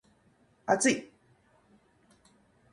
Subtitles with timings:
[0.65, 1.11] 厚い